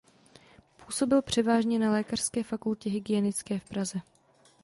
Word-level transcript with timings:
Působil 0.85 1.21
převážně 1.21 1.79
na 1.79 1.91
Lékařské 1.91 2.43
fakultě 2.43 2.89
hygienické 2.89 3.59
v 3.59 3.65
Praze. 3.69 3.99